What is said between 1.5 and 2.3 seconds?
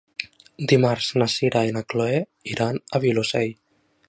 i na Chloé